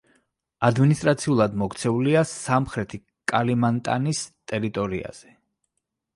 [0.69, 3.01] ადმინისტრაციულად მოქცეულია სამხრეთი
[3.33, 5.33] კალიმანტანის ტერიტორიაზე.